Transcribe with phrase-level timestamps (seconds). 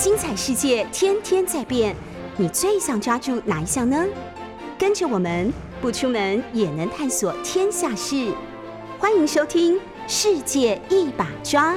[0.00, 1.94] 精彩世界天天在变，
[2.38, 4.02] 你最想抓住哪一项呢？
[4.78, 8.32] 跟着我们不出门也能探索天下事，
[8.98, 9.76] 欢迎收听
[10.08, 11.74] 《世界一把抓》。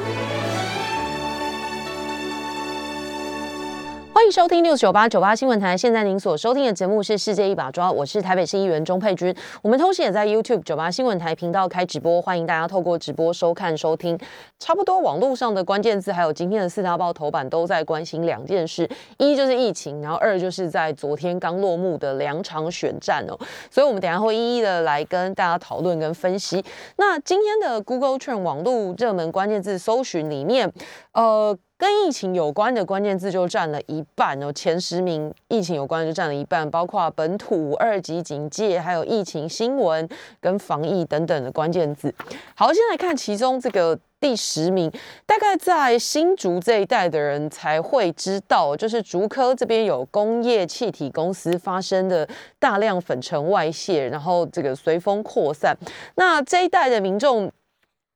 [4.24, 5.78] 欢迎收听六九八九八新闻台。
[5.78, 9.36] 现在您所收听的节目是《世界一把抓》，我是台北市议员钟佩君。
[9.62, 14.18] 我们同时也在 YouTube 九八新闻台频道开直播，欢迎大家透过直播收看收听。
[14.60, 23.38] 差不多网络上的关键字，还有今天的四大报头版都在关心两件事：一就是疫情，然后二就是在昨天刚落幕的两场选战哦。
[23.70, 26.64] 所以，我们等下会一一的来跟大家讨论跟分析。
[26.96, 30.72] 那今天的 Google Trend 网络热门关键字搜寻里面，
[31.12, 31.58] 呃。
[31.78, 40.08] 跟疫情有关的关键字就占了一半哦，前十名疫情有关的就占了一半，包括本土、二级警戒，还有疫情新闻
[40.40, 42.14] 跟防疫等等的关键字。
[42.56, 44.90] 好，先来看其中这个第十名，
[45.26, 52.26] 大概在新竹这一带的人才会知道，就是竹科这边有工业气体公司发生的
[52.60, 55.76] 大量粉尘外泄，然后这个随风扩散，
[56.16, 57.52] 那这一带的民众。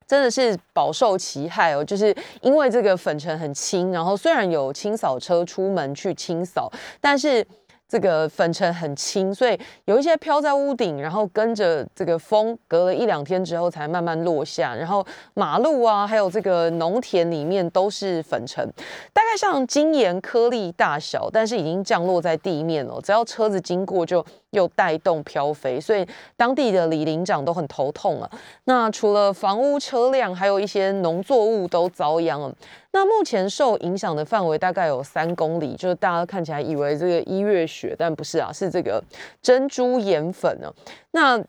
[0.07, 7.45] 真的是饱受其害哦，就是因为这个粉尘很轻，然后虽然有清扫车出门去清扫，但是。
[7.89, 14.75] 这个粉尘很轻，所以有一些飘在屋顶，然后跟着这个风，隔了一两天之后才慢慢落下。
[14.75, 18.69] 然后马路啊，还有这个农田里面都是粉尘，
[19.13, 22.99] 大概像金盐颗粒大小，但是已经降落在地面了。
[23.01, 24.25] 只要车子经过，就
[24.57, 26.05] 又带动飘飞，所以
[26.35, 28.29] 当地的李林长都很头痛啊。
[28.65, 32.53] 那除了房屋、车辆，还有一些农作物都遭殃了。
[32.91, 39.03] 那目前受影响的范围大概有三公里，就是大家看起来以为这个一月雪，但不是啊，是这个
[39.41, 40.73] 珍珠盐粉呢。
[41.11, 41.39] 那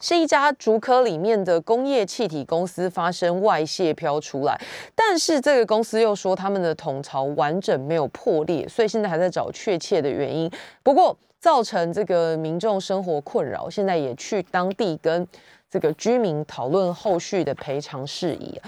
[0.00, 4.60] 是一家竹科里面的工业气体公司发生外泄飘出来，
[4.96, 10.50] 但是这个公司又说他们的桶槽完整没有破裂，所以现在还在找确切的原因。
[10.82, 15.26] 不过造成这个民众生活困扰，现在也去当地跟
[15.68, 18.60] 这个居民讨论后续的赔偿事宜。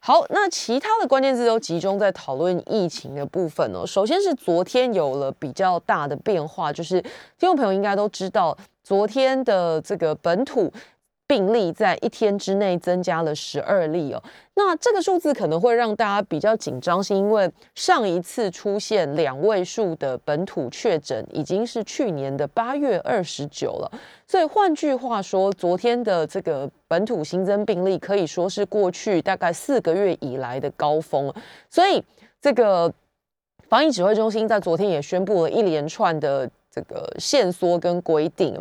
[0.00, 3.86] 好，那其他的关键字都集中在讨论疫情的部分哦。
[3.86, 8.54] 首先是昨天有了比较大的变化，就是听众朋友应该都知道，
[8.84, 10.70] 昨天的这个本土。
[11.30, 14.20] 病例在一天之内增加了十二例哦，
[14.54, 23.88] 那这个数字可能会让大家比较紧张，是因为上一次出现两位数的本土确诊已经是去年的八月二十九了，
[24.26, 31.32] 所以换句话说，昨天的这个本土新增病例可以说是过去大概四个月以来的高峰，
[31.68, 32.02] 所以
[32.40, 32.92] 这个
[33.68, 36.50] 防疫指挥中心在昨天也宣布了一连串的。
[36.72, 38.56] 这个限缩跟规定，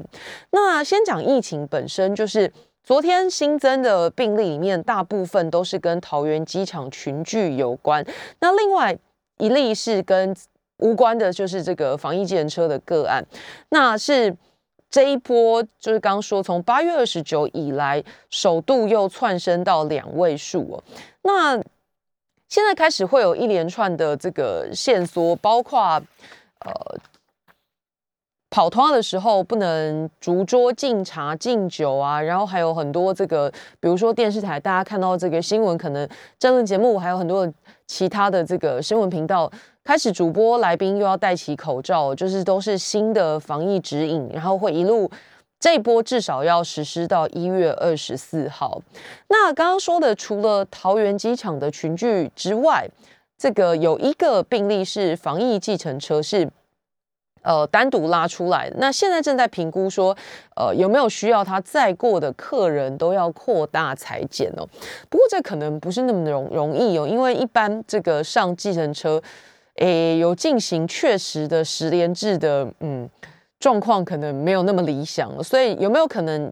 [0.50, 2.52] 那先讲疫情本身，就是
[2.84, 8.03] 昨天新增的病例里面，大部分都是跟桃园机场群聚有关。
[8.40, 8.97] 那另外
[9.38, 10.36] 一例是跟
[10.78, 13.24] 无关的，就是这个防疫计程车的个案。
[13.70, 14.36] 那是
[14.90, 20.84] 这一波，就是刚刚说从八月二十九以来，首度又窜升到两位数哦。
[21.22, 21.56] 那
[22.47, 26.02] 现在开始会有一连串的这个线索，包括
[26.66, 26.97] 呃。
[28.52, 33.48] 跑团的时候不能逐桌敬茶敬酒啊，然后还有很多这个，
[33.80, 36.08] 比如说电视台大家看到这个新闻，可能
[36.40, 37.48] 争论节目还有很多
[37.86, 39.52] 其他的这个新闻频道
[39.84, 45.09] 开始主播来宾又要戴起口罩，就是都是新的防疫指引，然后会一路
[45.59, 48.82] 这一波至少要实施到一月二十四号。
[49.28, 52.90] 那刚刚说的除了桃园机场的群聚之外，
[53.38, 56.50] 这个有一个病例是防疫计程车是。
[57.42, 60.16] 呃，单独拉出来，那现在正在评估说，
[60.56, 64.68] 呃，有没有需要他载过的客人都要扩大裁剪哦。
[65.10, 69.22] 不过这可能不是那么容容易哦，因为一般这个上计程车，
[69.76, 73.10] 诶，有进行确实的十连制的，嗯，
[73.60, 76.52] 状况可能没有那么理想，所以有没有可能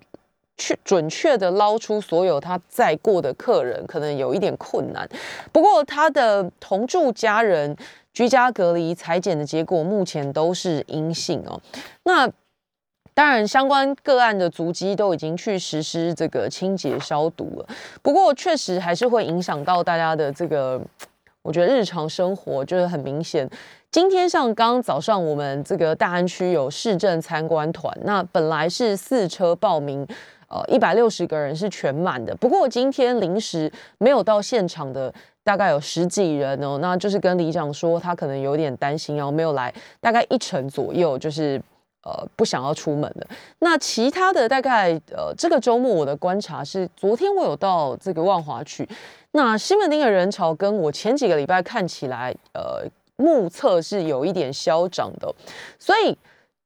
[0.57, 5.07] 去准确的捞出所有他载过的客人，可能有一点困难。
[5.51, 7.75] 不过他的同住家人。
[8.13, 11.61] 居家隔离裁剪的结果目前都是阴性哦。
[12.01, 12.27] 那
[13.13, 17.67] 当然，相关个案的足迹都已经去实施这个清洁消毒了。
[18.01, 20.81] 不过，确实还是会影响到大家的这个，
[21.43, 23.47] 我觉得日常生活就是很明显。
[23.91, 30.07] 今天像刚早上我们这个大安区有市政参观团，那本来是四车报名，
[30.49, 32.35] 呃，一百六十个人是全满的。
[32.35, 35.13] 不过今天临时没有到现场的。
[35.47, 39.73] 大概有十几人哦，那就是跟里长说，他可能有点担心，然后没有来。
[40.01, 41.57] 大概一成左右，就是
[42.03, 43.25] 呃不想要出门的。
[43.59, 48.85] 那其他的大概呃这个周末我的观察是，昨天我有到这个万华去，
[49.31, 52.85] 那西门町的人潮跟我前几个礼拜看起来呃
[53.15, 55.33] 目测是有一点消长的，
[55.79, 56.17] 所以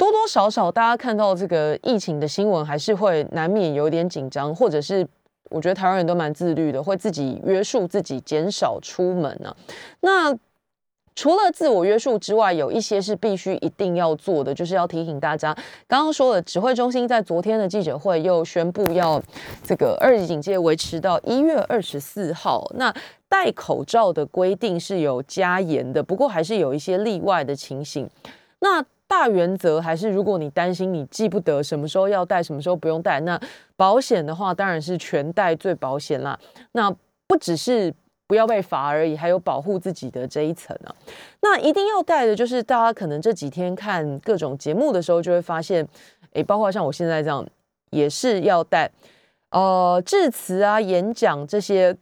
[0.01, 5.07] 多多少少大家看到这个疫情的新闻，还是会难免有点紧张，或者是
[5.51, 9.56] 我觉得台湾人都蛮自律的，会自己约束自己，减少出门啊。
[10.00, 10.36] 那
[11.13, 15.53] 除了自我约束之外，有一些是必须一定要做的，就是要提醒大家。
[15.88, 19.21] 刚刚说了，指挥中心在昨天的记者会又宣布要
[19.63, 22.68] 这个二级警戒维持到一月二十四号。
[22.74, 22.92] 那
[23.30, 28.09] 戴口罩的规定是有加严的，不过还是有一些例外的情形。
[28.62, 33.37] 那大原则还是，如果你担心你记不得什么时候要带，什么时候不用带，那
[33.75, 36.39] 保险的话当然是全带最保险啦。
[36.71, 36.89] 那
[37.27, 37.93] 不只是。
[38.31, 40.95] 不要被罚而已，还有保护自己的这一层啊。
[41.41, 45.85] 那一定要带的，就是大家可能这几天看各种节目的时候，就会发现，
[46.31, 47.45] 诶，包括像我现在这样，
[47.89, 48.89] 也是要带。
[49.49, 51.93] 呃，致辞啊、演讲这些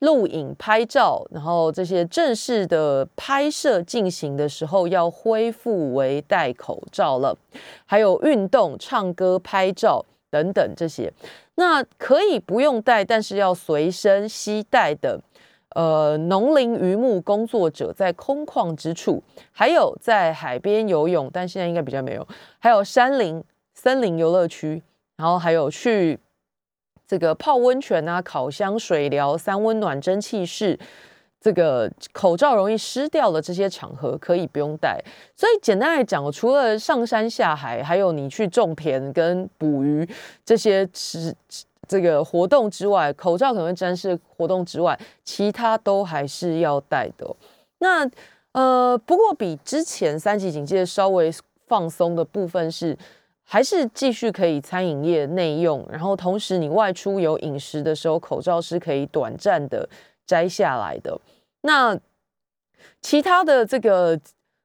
[0.00, 7.36] 录影、拍照，然后这些正式的拍摄进行的时候，要恢复为戴口罩了。
[7.86, 11.12] 还有运动、唱歌、拍照等等这些，
[11.54, 15.20] 那可以不用带，但是要随身携带的。
[15.76, 22.26] 呃，农林渔牧工作者在空旷之处，还有在海边游泳，但现在应该比较没有。
[22.58, 23.40] 还有山林、
[23.72, 24.82] 森林游乐区，
[25.16, 26.18] 然后还有去
[27.10, 30.78] 这个泡温泉啊、烤箱、水疗、三温暖、蒸汽室，
[31.40, 35.02] 这个口罩容易湿掉的这些场合，可以不用戴。
[35.34, 40.08] 所以简单来讲，除了上山下海，还有你去种田跟捕鱼
[40.44, 41.34] 这些吃。
[41.88, 44.16] 这个活动之外，口罩可能会沾湿。
[44.36, 47.26] 活动之外，其他都还是要戴的。
[47.80, 48.08] 那
[48.52, 51.28] 呃，不过比之前三级警戒稍微
[51.66, 52.96] 放松的部分是，
[53.52, 59.88] 还是继续可以餐饮业内用，然后同时你外出有饮食的时候，口罩是可以短暂的
[60.24, 61.20] 摘下来的。
[61.62, 61.98] 那
[63.02, 64.16] 其他的这个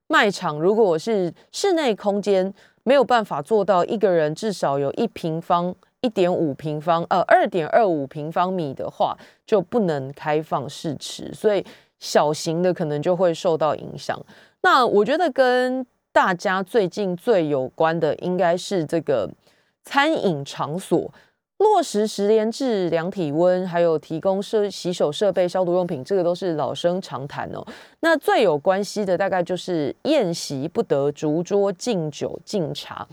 [0.07, 2.53] 卖场，如果是室内空间
[2.83, 5.75] 没有办法做到一个人至少有一平方。
[6.01, 11.65] 一点五平方，呃，二点二五平方米的话，就不能开放试吃，所以
[11.97, 14.15] 小型的可能就会受到影响。
[14.61, 15.83] 那我觉得跟
[16.15, 19.29] 大家最近最有关的，应该是这个
[19.83, 21.13] 餐饮场所
[21.57, 27.61] 落实十连制量体温，还有提供设洗手设备、消毒用品，这个都是老生常谈哦。
[27.99, 33.05] 那最有关系的，大概就是宴席不得逐桌敬酒敬茶。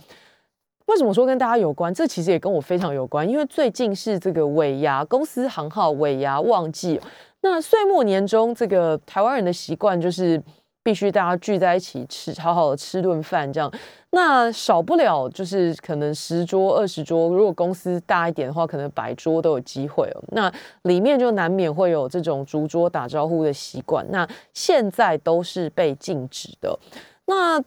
[0.86, 1.92] 为什么说跟大家有关？
[1.92, 7.00] 这其实也跟我非常有关，因为最近是这个尾牙，公司行号尾牙旺季。
[7.40, 10.40] 那岁末年终，这个台湾人的习惯就是
[10.82, 13.72] 必须大家聚在一起吃，好好的吃顿饭，这样。
[14.10, 20.22] 那少不了就是可能十桌、二十桌，如果公司大一点的话，可能百桌都有机会哦。
[20.28, 20.52] 那
[20.82, 24.06] 里面就难免会有这种逐桌打招呼的习惯。
[24.10, 26.78] 那现在都是被禁止的。
[27.26, 27.62] 那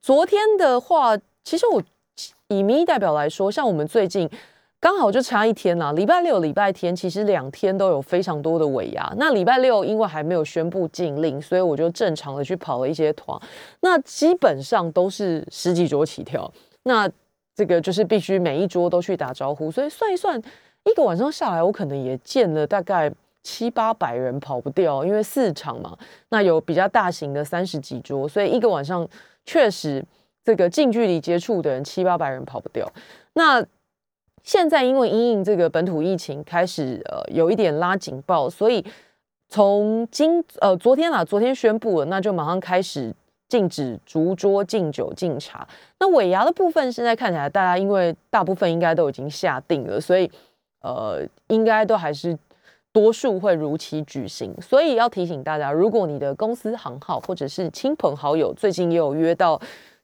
[0.00, 1.82] 昨天的话，其实我。
[2.48, 4.28] 以民意代表来说，像我们最近
[4.82, 9.14] 刚好就差一天啦，礼拜六、礼拜天，其实两天都有非常多的尾牙。
[9.16, 13.40] 那礼拜六因为还没有宣布禁令，所以我就正常的去跑了一些团。
[13.82, 16.52] 那基本上都是十几桌起跳，
[16.82, 17.08] 那
[17.54, 19.70] 这个就是必须每一桌都去打招呼。
[19.70, 20.36] 所以算一算，
[20.82, 23.08] 一个晚上下来，我可能也见了大概
[23.44, 25.04] 七八百人，跑不掉。
[25.04, 25.96] 因为四场嘛，
[26.30, 29.08] 那有比较大型的三十几桌，所以一个晚上
[29.46, 30.04] 确实。
[30.44, 32.92] 这个近距离接触的人七八百人跑不掉。
[33.34, 33.64] 那
[34.42, 38.84] 现在因为因应这个本土疫情开始呃有一点拉警报，所以
[39.48, 43.14] 从今呃昨天啊昨天宣布了，那就马上开始
[43.48, 45.66] 禁止逐桌敬酒敬茶。
[46.00, 50.30] 那尾牙的部分现在看起来大家因为大部分应该都已经下定了，所以
[50.80, 52.36] 呃应该都还是
[52.92, 54.52] 多数会如期举行。
[54.60, 59.60] 所以要提醒大家，如果你的公司行号或者是亲朋好友最近也有约到。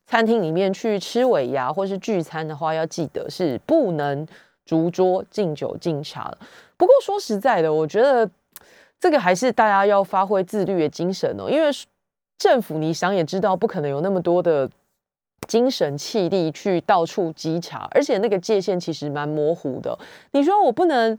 [0.08, 4.26] 餐厅里面去吃尾牙或是聚餐的话，要记得是不能
[4.64, 6.38] 逐桌敬酒敬茶了。
[6.78, 8.28] 不过说实在的，我觉得
[8.98, 11.68] 这个还是大家要发挥自律的精神哦，因为
[12.38, 14.70] 政府你想也知道，不可能有那么多的
[15.46, 19.98] 精神气力去到处稽查，而且那个界限其实蛮模糊的。
[20.32, 21.18] 你说我不能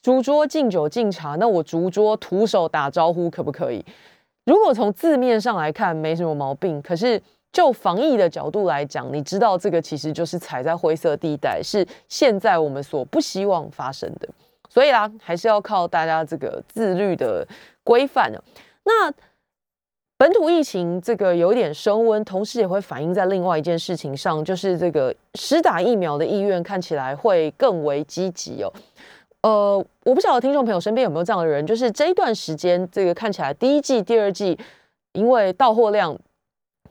[0.00, 3.84] 逐桌敬酒敬茶，那我逐桌徒手打招呼可不可以？
[4.44, 7.20] 如果从字面上来看，没什么毛病，可是。
[7.50, 14.28] 就防疫的角度来讲，你知道这个其实就是踩在灰色地带，是现在我们所不希望发生的。
[14.68, 17.46] 所以啦，还是要靠大家这个自律的
[17.82, 18.42] 规范的。
[18.84, 19.12] 那
[20.18, 28.72] 本土疫情这个有点升温，同时也会反映在另外一件事情上，就是这个实打疫苗的意愿看起来会更为积极哦。
[29.42, 34.58] 呃，我不晓得听众朋友身边有没有这样的人，就是这一段时间，这个看起来第一季、第二季。
[35.14, 36.16] 因为到货量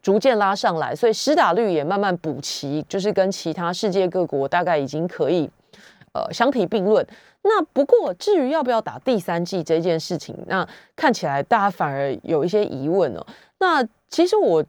[0.08, 5.50] 逐渐拉上来，所以施打率也慢慢补齐，就是跟其他世界各国大概已经可以
[6.14, 7.06] 呃相提并论。
[7.42, 13.28] 那不过至于要不要打第三剂这件事情，那看起来大家反而有一些疑问哦。
[13.60, 14.64] 那其实我。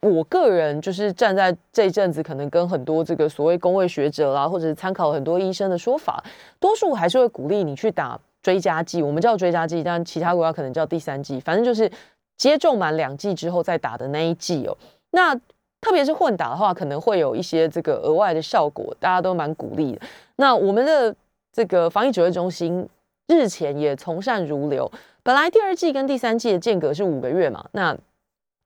[0.00, 6.22] 我个人就是站在这一阵子，可能跟很多这个所谓工位学者啦，或者是参考很多医生的说法，
[6.60, 9.02] 多数还是会鼓励你去打追加剂。
[9.02, 11.90] 我们叫追加剂，但其他国家可能叫第三剂，反正就是
[12.38, 14.74] 接种满两剂之后再打的那一剂哦。
[15.10, 15.34] 那
[15.82, 20.00] 特别是混打的话，可能会有一些这个额外的效果，大家都蛮鼓励的。
[20.36, 21.14] 那我们的
[21.52, 22.88] 这个防疫指挥中心
[23.26, 24.90] 日前也从善如流，
[25.22, 27.94] 本来第二季跟第三季的间隔是五个月嘛，那。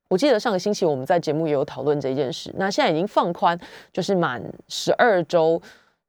[0.09, 2.53] 我记得上个星期我们在节目也有讨论这件事。
[2.59, 3.59] 那现在已经放宽，
[3.95, 5.59] 就是满十二周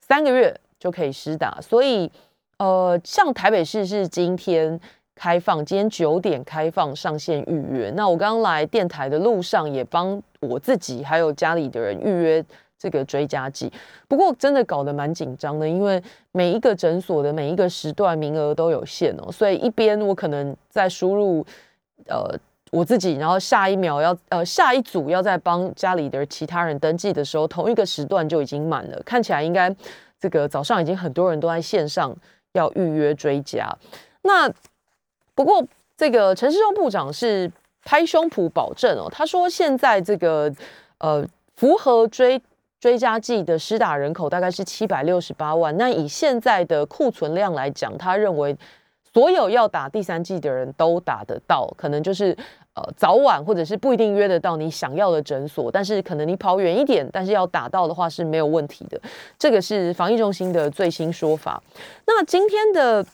[0.01, 1.57] 三个月就可以施打。
[1.61, 2.11] 所以，
[2.57, 4.77] 呃，像台北市是今天
[5.15, 7.91] 开放，今天九点开放上线预约。
[7.95, 12.43] 那我刚刚来电台的路上也帮我自己还有家里的人预约
[12.77, 13.71] 这个追加剂。
[14.07, 16.01] 不过真的搞得蛮紧张的，因为
[16.31, 19.31] 每一个诊所的每一个时段名额都有限哦。
[19.31, 21.45] 所以一边我可能在输入，
[22.07, 22.37] 呃。
[22.71, 28.99] 我自己，然后下一秒要呃下一组要在帮家里的其他人登记的时候，同一个时段就已经满了。
[29.05, 29.71] 看起来应该
[30.19, 32.11] 这个早上已经很多人都在线上
[32.53, 33.71] 要预约追加。
[34.23, 34.51] 那
[35.35, 35.65] 不过
[35.97, 37.51] 这个陈世忠部长是
[37.83, 40.53] 拍胸脯保证哦，他说现在这个
[40.97, 41.25] 呃
[41.55, 42.41] 符合追
[42.79, 45.75] 追加剂的施打人口大概是七百六十八万。
[45.77, 48.55] 那以现在的库存量来讲，他认为
[49.13, 52.35] 所有要打第三剂的人都打得到，可能就是。
[52.75, 58.99] 呃，早晚或者是不一定约得到你想要的诊所，但是可能你跑远一点，但是要打到的话是没有问题的。
[59.37, 61.61] 这个是防疫中心的最新说法。
[62.07, 63.05] 那今天的。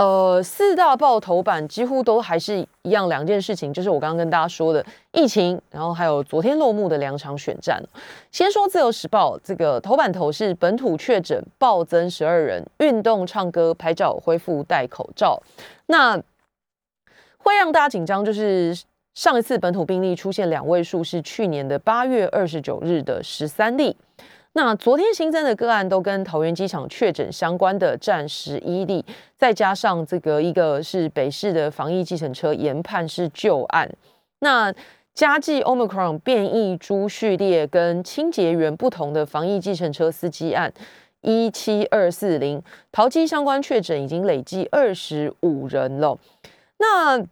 [0.00, 7.78] 呃，四大报头版几乎都还是一样两件事情，就是我刚刚跟大家说的疫情，然后还有昨天落幕的两场选战。
[8.32, 15.38] 先说自由时报这个头版头是本土确诊暴增十二人，运动、唱歌、拍照恢复戴口罩。
[15.84, 16.16] 那
[17.36, 18.74] 会让大家紧张，就是
[19.12, 23.94] 上一次本土病例出现两位数是去年的八月二十九日的十三例，
[24.52, 29.04] 那昨天新增的个案都跟桃园机场确诊相关的占十一例，
[29.36, 33.88] 再加上这个一个是北市的防疫计程车研判是旧案，
[34.40, 34.74] 那
[35.14, 40.72] 加计 omicron 变异株序列跟清洁员不同的防疫计程车司机案
[41.20, 46.18] 一七二四零桃机相关确诊已经累计二十五人了。
[46.78, 47.22] 那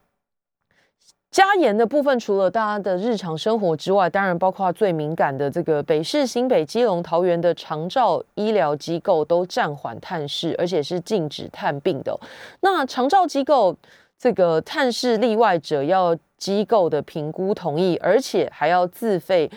[1.30, 12.18] 加严的部分，除了大家的日常生活之外，当然包括最敏感的这个北市、新北、基隆、桃园的长照医疗机构都暂缓探视，而且是禁止探病的。
[12.61, 13.76] 那长照机构
[14.18, 19.50] 这个探视例外者要机构的评估同意，而且还要自费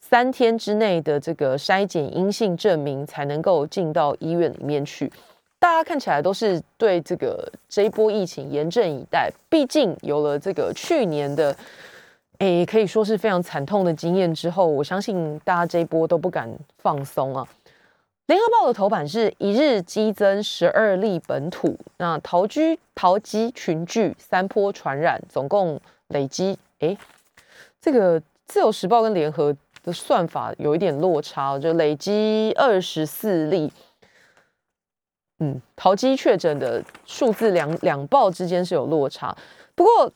[0.00, 5.12] 三天之内的这个筛检阴性证明，才能够进到医院里面去。
[5.58, 11.56] 大家看起来都是对这个这一波疫情严阵以待，毕竟有了这个去年的，
[12.38, 16.48] 诶，可以说是非常惨痛的经验之后，我相信大家这一波都不敢
[16.78, 17.46] 放松啊。
[18.26, 26.98] 联合报的头版是一日激增十二例本土，那逃居逃机群聚三波传染，总共累积，诶，
[27.80, 33.72] 这个自由时报跟联合的算法有一点落差，就累积二十四例。
[35.38, 39.36] 嗯，淘机确诊的数字两两报之间是有落差，
[39.74, 40.10] 不过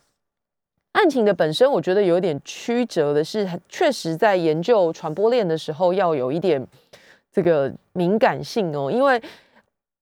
[0.93, 6.67] 案情的本身，我觉得有点曲折的是，确实在研究传播链的时候要有一点
[7.31, 9.23] 这个敏感性哦，因为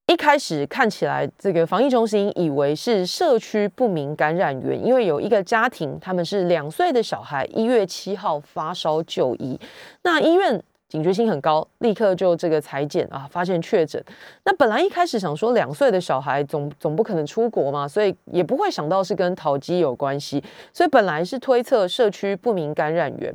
[0.07, 9.59] 一开始看起来这个防疫中心以为是社区不明感染源，因为有一个家庭他们是两岁的小孩，一月七号发烧就医，
[10.03, 10.63] 那医院。
[10.89, 14.03] 警觉性很高，立刻就这个裁剪啊，发现确诊。
[14.45, 20.43] 那本来一开始想说两岁的小孩总总不可能出国嘛，所以也不会想到是跟淘机有关系，
[20.73, 23.35] 所以本来是推测社区不明感染源。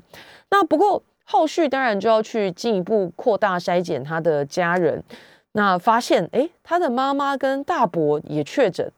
[0.49, 5.03] 那不过后续当然就要去进一步扩大筛检他的家人，
[5.51, 8.91] 那发现哎，他的妈妈跟大伯也确诊。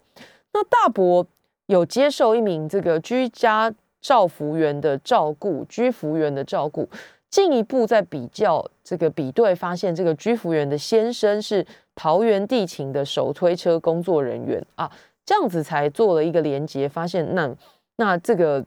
[0.54, 1.28] 那大伯
[1.66, 6.88] 有接受一名这个居家照服员的照顾，居服员的照顾。
[7.36, 14.89] 进一步再比较这个比对，发现这个居服员的先生是桃园地勤的手推车工作人员啊，
[15.25, 17.54] 这样子才做了一个连接，发现那
[17.98, 18.63] 那这个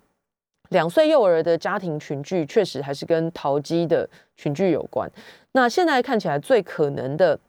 [0.69, 4.07] 两岁幼儿的家庭群聚确实还是跟桃机的
[4.37, 5.11] 群聚有关。
[5.53, 7.41] 那现在看起来最可能的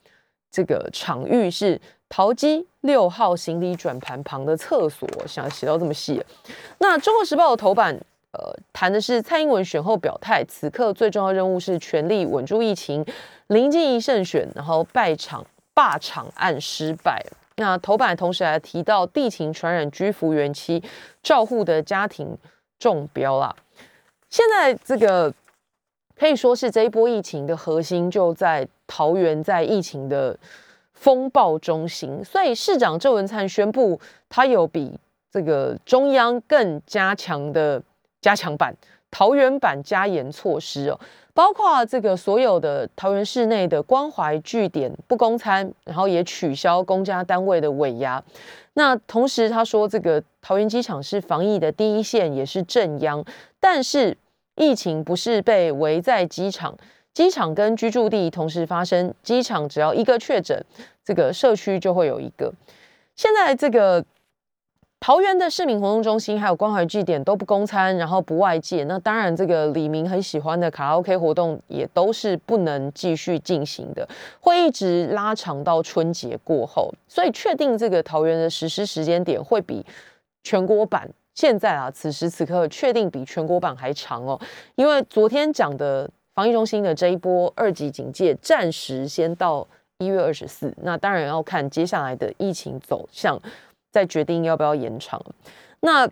[0.49, 6.23] 这个场域是桃机六号行李转盘旁的厕所，想写到这么细。
[6.77, 7.99] 那中国时报的头版，
[8.31, 13.03] 呃，谈的是蔡英文选后表态，此刻最重要任务是全力稳住疫情，
[13.47, 17.25] 临近一胜选，然后败场罢场案失败。
[17.55, 20.81] 那头版同时还提到地勤传染居服员期
[21.23, 22.37] 照护的家庭
[22.77, 23.53] 中标啦。
[24.29, 25.33] 现在这个
[26.15, 30.37] 可以说是这一波疫情的核心就在桃园，在疫情的
[30.93, 34.97] 风暴中心，所以市长郑文灿宣布，他有比
[35.31, 37.81] 这个中央更加强的
[38.21, 38.75] 加强版
[39.11, 40.99] 桃园版加严措施哦，
[41.33, 48.23] 包括这个所有的桃园市内的关怀据点不供餐，然后也取消公家单位的尾牙。
[48.73, 53.25] 那同时他说，这个桃园机场是防疫的第一线，也是正央。
[53.59, 54.15] 但是
[54.55, 56.77] 疫情不是被围在机场，
[57.13, 60.63] 机场跟居住地同时发生，机场只要一个确诊，
[61.03, 62.53] 这个社区就会有一个。
[63.15, 64.05] 现在这个
[65.01, 68.83] 桃园的市民活动中心还有关怀据点都不公餐，然后不外界。
[68.83, 74.07] 那当然，这个李明很喜欢的卡拉 OK 活动也都是不能继续进行的，
[74.41, 76.93] 会一直拉长到春节过后。
[77.07, 79.85] 所以确定这个桃园的实施时间点会比
[80.43, 81.09] 全国版。
[81.33, 84.37] 现在啊，此时此刻确定比全国版还长哦，
[84.75, 89.65] 因为昨天讲的防疫中心的这一波二级警戒，暂时先到
[89.99, 93.39] 一月二十四，那当然要看接下来的疫情走向，
[93.91, 95.23] 再决定要不要延长。
[95.81, 96.09] 那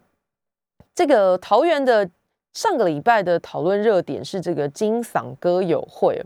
[0.96, 2.10] 这个桃园的
[2.54, 6.22] 上个礼拜的讨论热点是这个金嗓歌友会，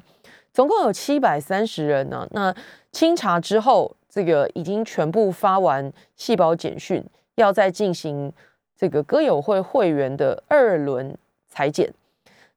[0.54, 2.28] 总共有七百三十人呢。
[2.32, 2.56] 那
[2.92, 7.04] 清查之后，这个已经全部发完细胞简讯，
[7.36, 8.32] 要再进行。
[8.74, 11.16] 这个歌友会会员的二轮
[11.48, 11.94] 裁剪，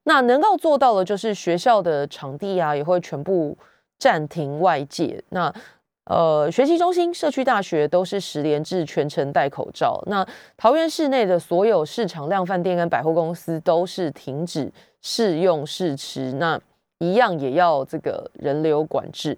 [0.04, 3.54] 那能够做到的，就是学校的场地啊，也会全部
[3.98, 5.22] 暂停外界。
[5.28, 5.54] 那
[6.04, 10.02] 呃，学习中心、社区大学都是十连制，全程戴口罩。
[10.06, 16.60] 那桃园市内的所有市场、量饭店跟百货公司都是停止试用试吃，那
[16.98, 19.36] 一样也要这个人流管制。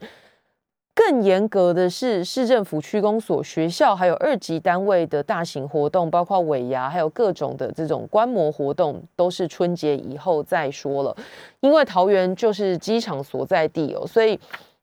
[0.92, 11.14] 更严格的是，市政府、区公所、学校，还有二级单位的大型活动，包括尾牙，还有各种的这种观摩活动，都是春节以后再说了。
[11.61, 14.40] 因为桃园就是机场所在地哦，所以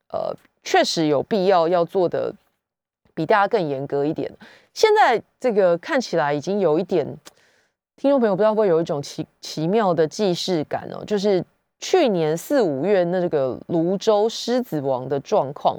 [0.10, 0.32] 呃，
[0.64, 2.34] 确实有必要要做的
[3.14, 4.32] 比大家更严格一点。
[4.74, 7.06] 现在这个看起来已经有一点，
[7.96, 11.44] 听众朋友不知道会有一种奇奇妙的既视感哦，就是。
[11.80, 15.78] 去年四五月那个泸州狮子王的状况，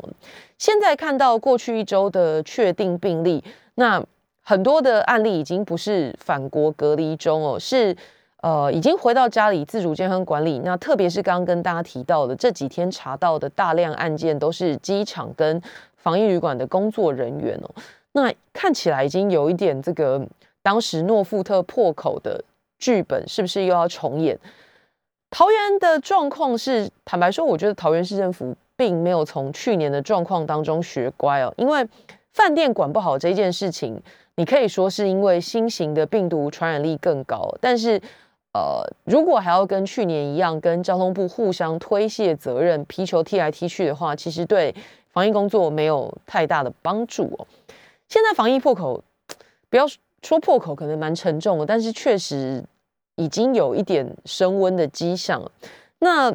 [0.58, 3.42] 现在看到过去一周的确定病例，
[3.76, 4.04] 那
[4.42, 7.96] 很多的案例已经不是返国隔离中哦，是
[8.44, 10.58] 呃已经回到家里自主健康管理。
[10.58, 15.62] 那特别是刚刚跟大家提到的这几天查到的大量案件，都是机场跟
[15.96, 17.70] 防疫旅馆的工作人员哦。
[18.12, 20.22] 那看起来已经有一点这个
[20.62, 22.44] 当时诺富特破口的
[22.78, 24.38] 剧本，是不是又要重演？
[25.30, 31.52] 桃园的状况是，坦白说，我觉得桃园市政府并没有从去年的状况当中学乖哦。
[31.56, 31.88] 因为
[32.34, 33.98] 饭店管不好这件事情，
[34.36, 37.52] 你可以说是因为新型的病毒传染力更高。
[37.60, 38.00] 但是，
[38.54, 44.74] 呃，如果还要跟去年一样，跟交通部互相推卸责任、皮球踢来踢去的话，其实对
[45.12, 47.46] 防疫工作没有太大的帮助哦。
[48.08, 49.04] 现在防疫破口，
[49.68, 49.86] 不要
[50.22, 52.64] 说破口，可能蛮沉重的，但是确实。
[53.16, 55.40] 已经有一点升温的迹象。
[56.00, 56.34] 那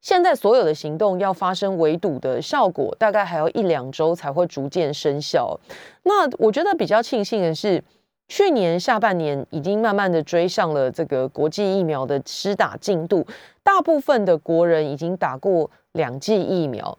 [0.00, 5.58] 现在所有的行动要发生围堵的效果，大概还要一两周才会逐渐生效。
[6.04, 7.82] 那我觉得比较庆幸的是，
[8.30, 13.26] 去年下半年已经慢慢的追上了这个国际疫苗的施打进度，
[13.64, 16.96] 大部分的国人已经打过两剂疫苗。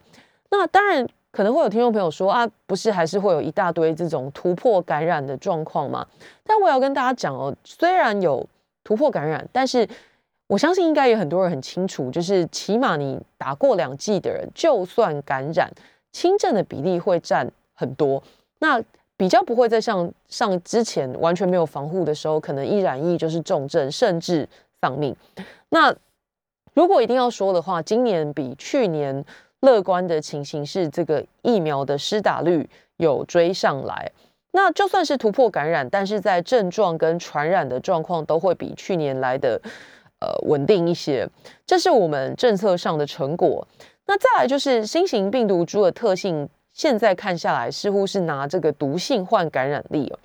[0.50, 6.06] 那当然可能会有听众朋友说啊，不是还是会有一大堆这种突破感染的状况吗？
[6.44, 8.46] 但我要跟大家讲哦，虽然有。
[8.84, 9.88] 突破感染，但是
[10.48, 15.70] 我相信应该也很多人很清楚，就是起码你打过两剂的人，就算感染，
[16.10, 18.20] 轻症的比例会占很多。
[18.58, 18.82] 那
[19.22, 24.48] 比较不会再像上之前完全没有防护的时候，可能一染疫就是重症，甚至
[24.80, 25.14] 丧命。
[25.68, 25.94] 那
[26.74, 29.24] 如果一定要说的话，今年比去年
[29.60, 34.10] 乐观的情形是，这个疫苗的施打率有追上来。
[34.50, 39.60] 那就算是突破感染，但是在症状跟传染的状况都会比去年来的
[40.18, 41.28] 呃稳定一些，
[41.64, 43.64] 这是我们政策上的成果。
[44.04, 50.18] 那再来就是新型病毒株的特性，现在看下来似乎是拿这个毒性换感染力哦。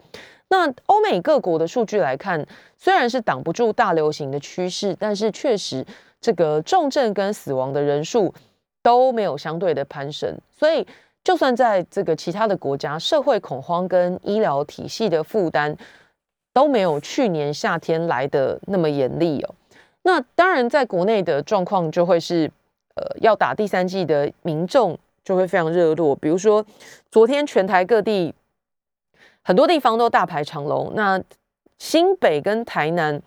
[0.50, 2.46] 那欧美各国的数据来看，
[2.78, 5.86] 虽然是挡不住大流行的趋势，但是确实
[6.20, 8.34] 这个重症跟死亡的人数
[8.82, 10.86] 都没有相对的攀升，所以。
[11.24, 15.76] 就算在这个其他的国家，社会恐慌跟医疗体系的负担
[16.54, 19.54] 都没有去年夏天来的那么严厉哦。
[20.04, 22.50] 那当然，在国内的状况就会是，
[22.96, 26.16] 呃，要打第三季的民众就会非常热络。
[26.16, 26.66] 比如说，
[27.12, 28.34] 昨天全台各地
[29.44, 31.22] 很多地方都大排长龙，那
[31.78, 33.22] 新北跟台南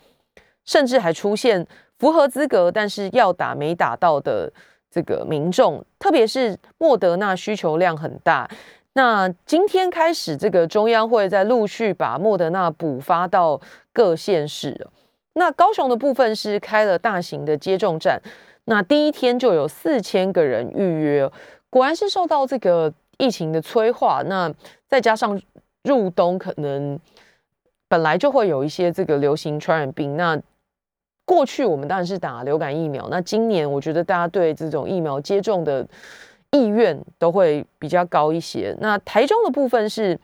[0.64, 1.66] 甚至还出现
[1.98, 4.50] 符合资格但是要打没打到的
[4.90, 8.48] 这个民众，特别是莫德纳需求量很大。
[8.94, 13.60] 那今天开始，这个中央会在陆续把莫德纳补发到
[13.92, 14.88] 各县市。
[15.34, 18.20] 那高雄的部分是开了大型的接种站，
[18.64, 21.30] 那第一天就有四千个人预约，
[21.70, 24.22] 果然是受到这个疫情的催化。
[24.26, 24.52] 那
[24.86, 25.40] 再加上
[25.84, 26.98] 入冬，可能
[27.88, 30.16] 本来就会有一些这个流行传染病。
[30.16, 30.38] 那
[31.24, 35.86] 过去我们当然是打流感疫苗，那今年我觉得大家对这种疫苗接种的
[36.50, 38.76] 意愿都会比较高一些。
[38.80, 40.18] 那台中的部分是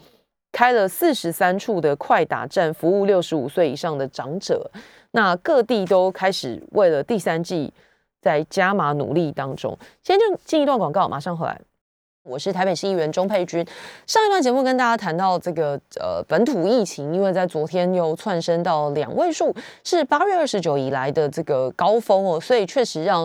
[0.51, 4.69] 开了四十三处的快打站，服务六十五岁以上的长者。
[5.13, 7.73] 那各地都开始为了第三季
[8.27, 9.79] 在加码努力当中。
[10.03, 11.61] 先就进一段广告，马上回来。
[12.25, 13.65] 我是台北市议员钟佩君。
[14.05, 23.23] 上一段节目跟大家谈到这个呃本土疫情，因为在昨天又窜升到两位数，是八月二十九以来的这个高峰哦，所以确实让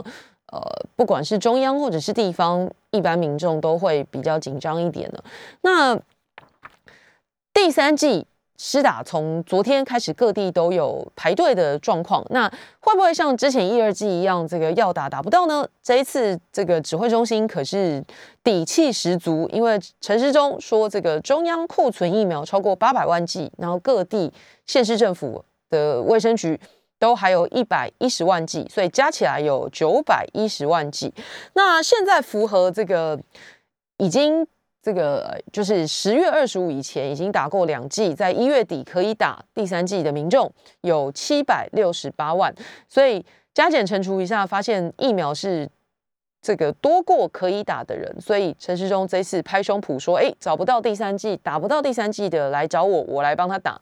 [0.53, 0.61] 呃
[0.95, 5.23] 不管是中央或者是地方一般民众都会比较紧张一点的。
[5.61, 5.99] 那
[7.51, 8.27] 第三季。
[8.63, 12.23] 施打从昨天开始，各地都有排队的状况。
[12.29, 12.47] 那
[12.79, 15.67] 会不会像之前一、二季一样，这个要打打不到呢？
[15.81, 18.03] 这一次这个指挥中心可是
[18.43, 24.31] 底气十足，因为陈时中说，这个中央库存疫苗超过八百万剂，然后各地
[24.67, 26.59] 县市政府的卫生局
[26.99, 31.11] 都还有一百一十万剂，所以加起来有九百一十万剂。
[31.53, 33.19] 那现在符合这个
[33.97, 34.45] 已经。
[34.81, 42.53] 这个就是十月二十五以前已经打过两剂，在一月底可以打第三剂的民众有七百六十八万，
[42.87, 45.69] 所以加减乘除一下，发现疫苗是
[46.41, 53.79] 这个多过可以打的人，所以陈时中这次拍胸脯说：“哎，找不到第三剂，打不到第三剂的来找我，我来帮他打。”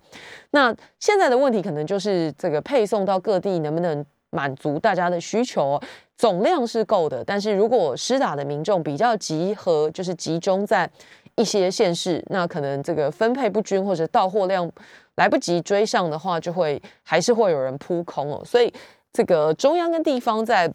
[0.51, 5.79] 那现在的问题可能就是这个配送到各地能不能满足大家的需求？
[6.17, 10.89] 总量是够的，但是如果施打的民众比较集合，就是集中在
[11.35, 14.69] 一些县市，那可能这个分配不均或者到货量
[15.15, 18.43] 来不及追上的话，就会还是会有人扑空哦。
[18.43, 18.73] 所以
[19.13, 20.69] 这个中央跟地方在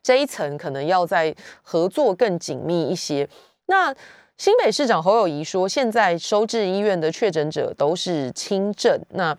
[0.00, 3.28] 这一层可能要在合作更紧密一些。
[3.66, 3.92] 那
[4.36, 9.36] 新北市长侯友谊说，现在收治医院的确诊者都是轻症，那。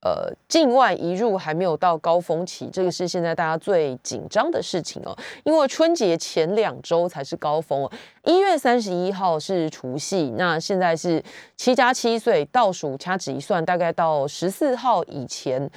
[0.00, 5.16] 呃，境外移入还没有到高峰期，这个是现在大家最紧张的事情哦。
[5.42, 11.20] 因为春节前两周才是高峰哦，一月三十一号是除夕，那现在是
[11.56, 15.68] 七加七岁倒数，掐指一算，大概到十四号以前，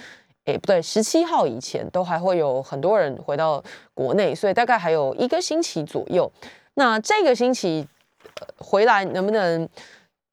[0.46, 3.64] 哎，不对，十七号以前都还会有很多人回到
[3.96, 6.32] 国内，所以大概还有一个星期左右。
[6.76, 7.88] 那这个星期
[8.60, 9.68] 回来能不能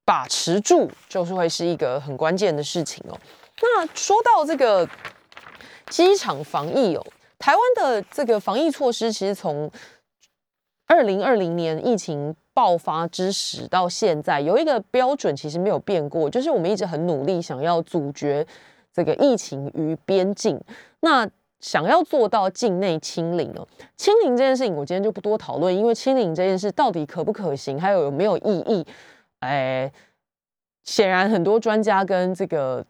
[0.04, 3.18] 把持住，就是会是一个很关键的事情哦。
[3.60, 4.88] 那说到这个
[5.90, 7.04] 机场防疫哦，
[7.38, 9.70] 台湾的这个防疫措施，其实从
[10.86, 18.46] 二零二零年疫情爆发之时到现在，有一个标准其实没有变过，就是我们一直很努力想要阻绝
[18.92, 20.60] 这个疫情于边境，
[21.00, 21.28] 那
[21.60, 23.66] 想要做到境内清零哦。
[23.96, 28.86] 清零这件事情，我今天就不多讨论，因为清零这件事到底可不可行，还有有没有意义？
[29.40, 29.90] 哎，
[30.84, 32.84] 显然很多专家跟这个。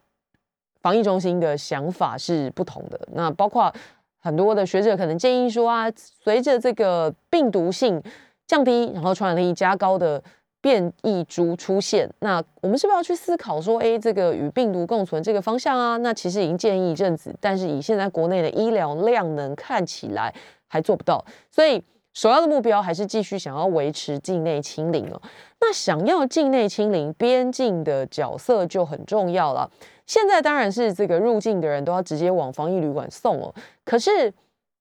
[0.83, 3.73] 防疫中心的想法是不同的，那包括
[4.21, 8.03] 很多的学者可能建议说啊，随着这个病毒性
[8.47, 10.23] 降低，然后传染力加高的
[10.61, 15.97] 变异株出现，那我们是不是要去思考说，哎，这个与病毒共存这个方向啊？
[15.99, 20.35] 那其实已经建议一阵子，但是以现在国内的医疗量能看起来
[20.67, 25.23] 还做不到，所以首要的目标还是继续想要维持境内清零哦。
[25.61, 29.71] 那想要境内清零，边境的角色就很重要了。
[30.09, 33.55] 现在当然是这个入境的人都要直接往防疫旅馆送哦。
[33.85, 34.33] 可是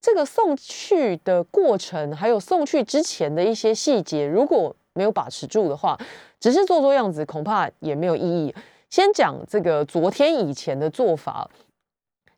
[0.01, 5.95] 这个送去的过程，还有送去之前的一些细节，如果没有把持住的话，
[6.39, 8.55] 只是做做样子，恐怕也没有意义。
[8.89, 11.47] 先讲这个昨天以前的做法。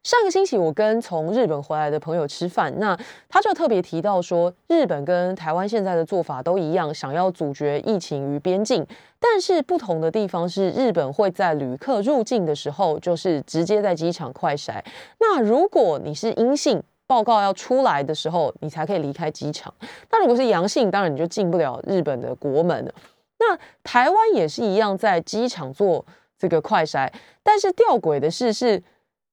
[0.03, 8.85] 上个星期我跟从日本回来的朋友吃饭，那他就特别提到说，日本跟台湾现在的做法都一样，想要阻绝疫情于边境，
[9.19, 14.81] 但是不同的地方是，日本会在旅客入境的时候，就是直接在机场快筛。
[15.19, 19.73] 那如果你是阴性，报告要出来的时候，你才可以离开机场。
[20.11, 22.93] 那如果是阳性，当然你就进不了日本的国门了。
[23.39, 26.05] 那台湾也是一样，在机场做
[26.37, 27.11] 这个快筛，
[27.43, 28.81] 但是吊诡的事，是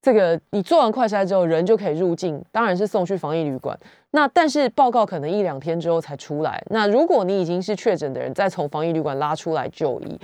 [0.07, 3.77] 这个你做完快筛之后，人就可以入境，当然是送去防疫旅馆。
[4.13, 6.63] 那但是报告可能一两天之后才出来。
[6.71, 10.17] 那如果你已经是确诊的人，再从防疫旅馆拉出来就医，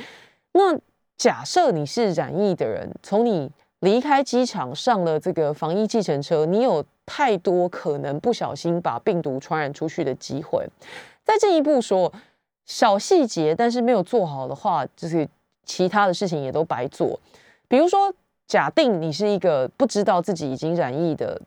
[0.52, 0.78] 那
[1.16, 10.64] 假设你是染疫的人，从你离开机场上了这个防疫计程车，你有太多可能不小心把病毒传染出去的机会。
[11.24, 12.12] 再进一步说。
[12.64, 15.28] 小细节，但是没有做好的话，就是
[15.64, 17.18] 其他的事情也都白做。
[17.66, 18.14] 比如说，
[18.52, 21.40] 假定你是一个不知道自己已经染疫的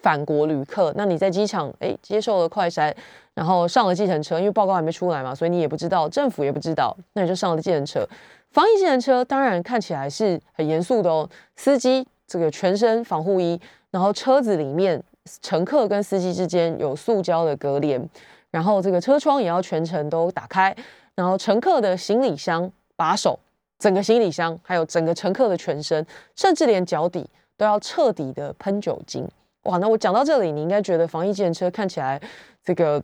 [0.00, 2.94] 返国旅客，那你在机场哎接受了快筛，
[3.34, 8.06] 然后上了计程车，因为报告还没出来嘛，所以你也不知道，政府也不知道，那你就上了计程车。
[8.52, 15.02] 防疫计程车当然看起来是很严肃的哦，司机这个全身防护衣，然后车子里面
[15.42, 18.08] 乘客跟司机之间有塑胶的隔帘。
[18.52, 20.72] 然后这个车窗也要全程都打开，
[21.16, 23.36] 然后乘客的行李箱把手，
[23.80, 29.28] 整个行李箱，还有整个乘客的全身，甚至连脚底都要彻底的喷酒精。
[29.62, 32.20] 哇，那我讲到这里，你应该觉得防疫自车看起来
[32.62, 33.02] 这个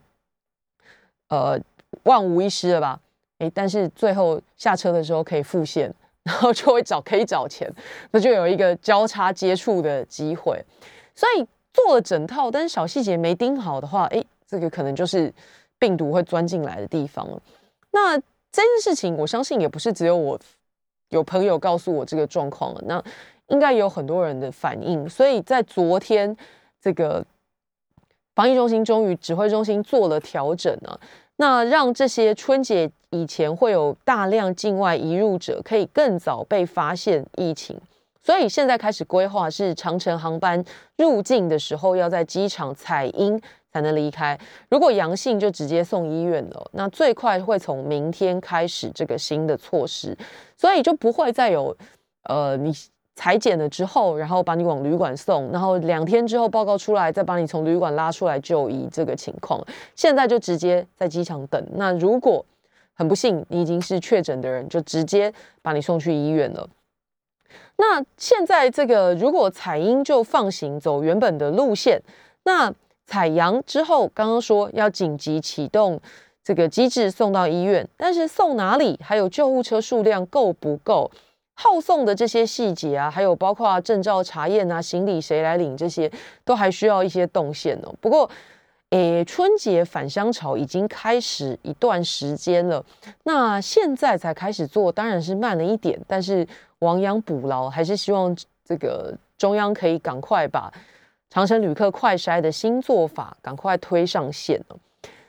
[1.28, 1.58] 呃
[2.04, 3.00] 万无一失了吧？
[3.38, 7.68] 诶，但是最后下车的时候可以付现，然后就会找可以找钱，
[8.12, 10.64] 那就有一个交叉接触的机会。
[11.16, 14.24] 所以做了整套，但是小细节没盯好的话，诶。
[14.48, 15.34] 这个可能就是
[15.76, 17.42] 病毒会钻进来的地方了。
[17.90, 20.38] 那这件事情，我相信也不是只有我
[21.16, 22.82] 有朋友告诉我这个状况了。
[22.86, 23.02] 那
[23.48, 25.08] 应该有很多人的反应。
[25.08, 26.36] 所以在昨天，
[26.80, 27.24] 这个
[28.34, 31.00] 防疫中心终于指挥中心做了调整了。
[31.36, 37.80] 那让这些春节以前会有大量境外移入者可以更早被发现疫情。
[38.22, 40.64] 所以现在开始规划是长城航班
[40.96, 43.40] 入境的时候要在机场采阴。
[43.76, 44.38] 才能离开。
[44.70, 46.70] 如果阳性，就直接送医院了。
[46.72, 50.16] 那最快会从明天开始这个新的措施，
[50.56, 51.76] 所以就不会再有
[52.22, 52.72] 呃，你
[53.14, 59.62] 裁剪了之后，然后把你往旅馆送，然后两天之后报告出来，再把你从旅馆拉出来就医这个情况。
[59.94, 61.62] 现在就直接在机场等。
[61.74, 62.42] 那如果
[62.94, 66.66] 很不幸你已经是确诊的人，就直接把你送去医院了。
[67.76, 72.00] 那现在这个如果采阴就放行，走原本的路线，
[72.44, 72.72] 那。
[73.06, 76.00] 采阳之后，刚刚说要紧急启动
[76.42, 81.10] 这个机制送到医院，但是送哪里，还有救护车数量够不够，
[81.54, 86.10] 后送的这些细节啊，还有包括证照查验啊，行李谁来领，这些
[86.44, 87.94] 都还需要一些动线哦。
[88.00, 88.28] 不过，
[88.90, 92.84] 诶，春节返乡潮已经开始一段时间了，
[93.22, 96.46] 那现在才开始做，当然是慢了一点，但是
[96.80, 100.72] 亡羊补牢，还是希望这个中央可以赶快把。
[101.30, 104.76] 长城旅客快筛的新做法，赶快推上线了。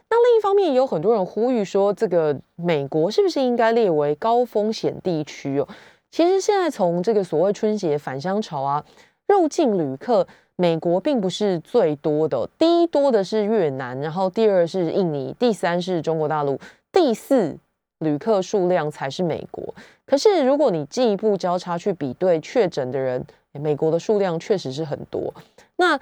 [0.10, 5.68] 那另一方面，也有很多人呼吁说，这个美国是不是应该列为高风险地区哦？
[6.10, 8.86] 其实现在从这个所谓春节返乡潮啊，
[9.28, 16.58] 入境旅客，美国并不是最多的，第一多的是越南，然后第二是印尼，第三是中国大陆，
[16.94, 17.58] 第四
[18.00, 19.76] 旅客数量才是美国。
[20.06, 25.34] 可是如果你进一步交叉去比对确诊的人，美国的数量确实是很多。
[25.78, 26.00] 那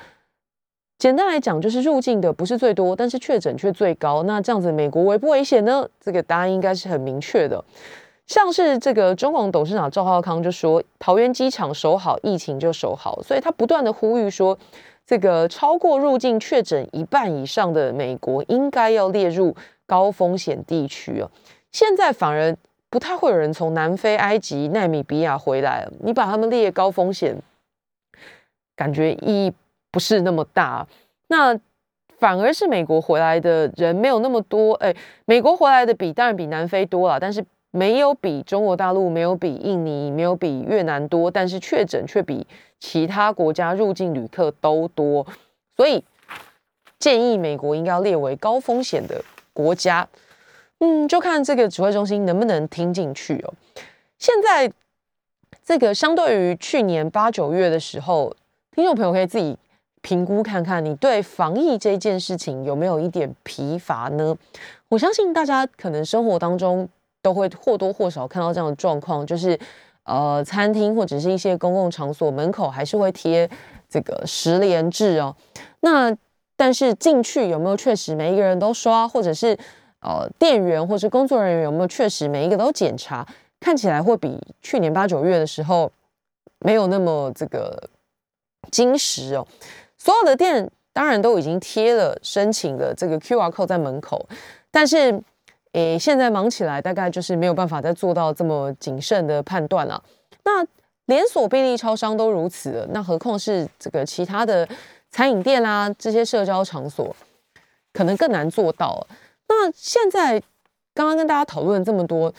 [0.97, 4.23] 简单来讲，就是入境的不是最多，但是确诊却最高。
[4.23, 5.87] 那这样子，美国危不危险呢？
[5.99, 7.63] 这个答案应该是很明确的。
[8.25, 14.57] 像是这个中广董事长赵浩康就说，桃园机场守好疫情就守好，所以他不断的呼吁说，
[15.05, 21.29] 这个超过入境确诊一半以上的美国应该要列入高风险地区哦。
[21.71, 22.55] 现在反而
[22.89, 27.37] 不太会有人从南非、埃及、纳米比亚回来，你把他们列高风险，
[28.75, 29.53] 感觉意义。
[29.95, 30.85] 不是那么大，
[31.27, 31.57] 那
[32.17, 34.73] 反而是美国回来的人没有那么多。
[34.73, 42.45] 哎，美国回来的比当然比南非多了，但是没有比中国大陆、没有比印尼、没有比越南多，但是确诊却比
[42.77, 45.25] 其他国家入境旅客都多。
[45.77, 46.03] 所以
[46.99, 50.05] 建议美国应该要列为高风险的国家。
[50.79, 53.53] 嗯，就看这个指挥中心能不能听进去哦。
[54.19, 54.69] 现在
[55.63, 58.35] 这个相对于去年八九月的时候，
[58.73, 59.57] 听众朋友可以自己。
[60.05, 64.37] 评估看看你对防疫这件事情有没有一点疲乏呢？
[64.87, 66.87] 我相信大家可能生活当中
[67.23, 69.59] 都会或多或少看到这样的状况，就是
[70.03, 73.49] 呃，餐厅或者是一些公共场所门口还是会贴
[73.89, 75.35] 这个十连制哦。
[75.79, 76.15] 那
[76.55, 79.57] 但是进去有没有确实每一个人都刷，或者是
[80.01, 83.27] 呃店员或是工作人员有没有确实每一个都检查？
[83.59, 85.91] 看起来会比去年八九月的时候
[86.59, 87.89] 没有那么这个
[88.69, 89.47] 矜实哦。
[89.97, 94.27] 所有的店当然都已经贴了申请的这个 Q R code 在门口，
[94.71, 95.21] 但是
[95.73, 100.01] 诶，现在忙起来，大概就是没有办法再做到这么谨慎的判断了。
[100.43, 100.65] 那
[101.07, 104.67] 连锁便利超商都如此，那何况是这个其他的
[105.11, 107.15] 餐饮店啦，这些社交场所，
[107.91, 109.05] 可能更难做到。
[109.47, 110.41] 那现在
[110.93, 112.33] 刚刚跟大家讨论这么多，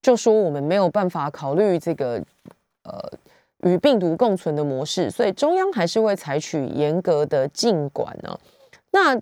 [0.00, 2.22] 就说我们没有办法考虑这个
[2.84, 3.10] 呃
[3.64, 8.38] 与病毒共存的模式，所以中央还是会采取严格的禁管呢。
[8.90, 9.20] 那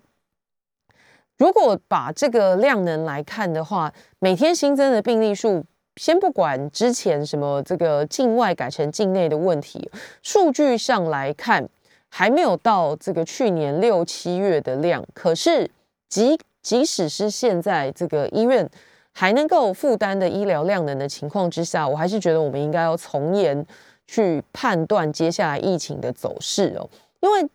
[1.39, 5.65] 如果把这个量能来看的话，每天新增的病例数。
[5.99, 9.91] 先不管之前什么这个境外改成境内的问题，
[10.23, 11.67] 数据上来看
[12.11, 15.03] 还没有到这个去年六七月的量。
[15.15, 15.71] 可是
[16.11, 18.69] 即即使是现在这个医院
[19.13, 23.67] 还能够负担的医疗量能的情况之下，我还是觉得我们应该要从严
[24.07, 26.89] 去判断接下来疫情的走势哦。
[27.21, 27.49] 因为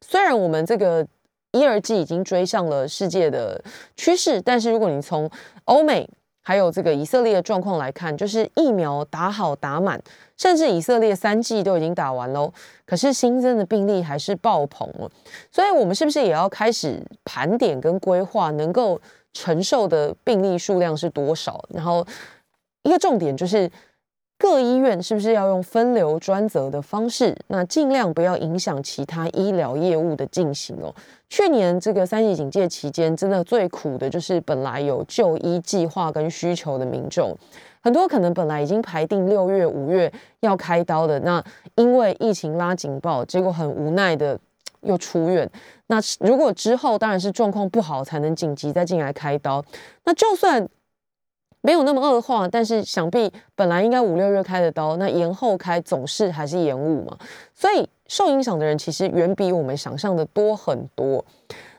[0.00, 1.06] 虽然我们这个
[1.52, 3.62] 一二季已经追上了世界的
[3.96, 5.28] 趋势，但是如果你从
[5.64, 6.08] 欧美，
[6.42, 10.00] 还有这个以色列的状况来看，就是疫苗打好打满，
[10.36, 12.52] 甚至以色列三季都已经打完喽，
[12.84, 15.10] 可是新增的病例还是爆棚了。
[15.50, 19.00] 所以，我们是不是也要开始盘点跟规划，能够
[19.32, 21.64] 承受的病例数量是多少？
[21.70, 22.06] 然后，
[22.82, 23.68] 一个重点就是。
[24.38, 27.34] 各医院是不是要用分流专责的方式？
[27.48, 30.94] 那尽量不要影响其他医疗业务的进行哦。
[31.30, 37.34] 去年这个三级警戒期间，真的最苦的就是本来有就医计划跟需求的民众，
[37.80, 41.42] 很多可能本来已经排定六月、五月要开刀的，那
[41.76, 44.38] 因为疫情拉警报，结果很无奈的
[44.82, 45.50] 又出院。
[45.86, 49.64] 那如果之后当然是状况不好，才能紧急再进来开刀。
[50.04, 50.68] 那就算。
[51.66, 57.18] 没有那么恶化，但是想必本来应该五六月开的刀，那延后开总是还是延误嘛，
[57.52, 61.24] 所以受影响的人其实远比我们想象的多很多。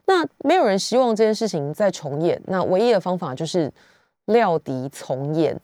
[0.06, 3.72] 那没有人希望这件事情再重演，那唯一的方法就是
[4.26, 5.58] 料敌从严。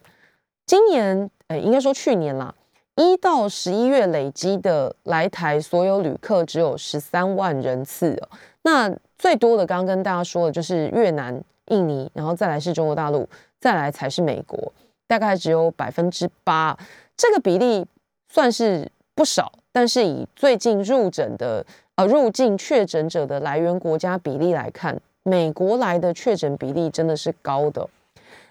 [0.66, 2.56] 今年，诶，应该说去年啦，
[2.96, 8.30] 一到十一月累积的来台所有旅客只有十三万人次哦。
[8.62, 13.28] 那最多的，刚刚跟大家说的就是越南、印尼，然后再来是中国大陆。
[13.60, 14.74] 再来才是美国，
[15.08, 16.78] 大概只有百分之八，
[17.16, 17.86] 这个比例
[18.28, 19.54] 算是不少。
[19.72, 27.90] 但是以最近入诊的呃入境确诊者的来源国家比例来看，美国来的确诊比例真的是高的。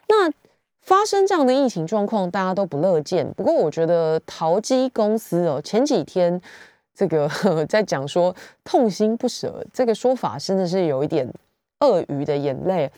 [0.08, 0.32] 那
[0.80, 3.30] 发生这样的疫情状况，大家都不乐见。
[3.34, 6.40] 不过我觉得淘机公司哦，前几天
[6.94, 7.28] 这个
[7.68, 11.30] 在讲说痛心不舍，这个说法真的是有一点
[11.82, 12.90] 鳄鱼的眼泪。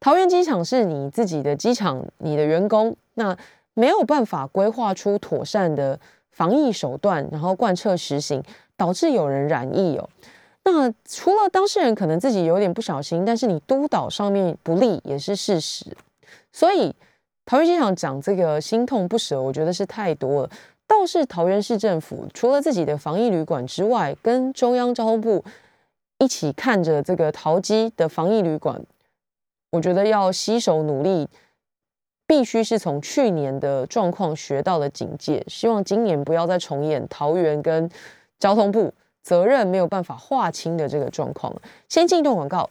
[0.00, 3.36] 桃园机场是你自己的机场，你的员工那
[3.74, 5.98] 没有办法规划出妥善的
[6.30, 8.42] 防疫手段，然后贯彻实行，
[8.76, 10.08] 导致有人染疫哦。
[10.64, 15.84] 那除了当事人可能自己有点不小心，但是你督导上面不利也是事实。
[16.52, 16.94] 所以
[17.44, 20.50] 桃园机场讲这个心痛不舍，我觉得是太多了。
[20.86, 25.44] 倒是桃园市政府除了自己的防疫旅馆之外，跟中央交通部
[26.18, 28.82] 一起看着这个桃机的防疫旅馆。
[29.70, 31.28] 我觉得要携手努力，
[32.26, 37.88] 必须是从去年的状况学到了警戒，希望今年不要再重演桃园跟
[38.38, 41.54] 交通部责任没有办法划清的这个状况。
[41.88, 42.68] 先进一段广告，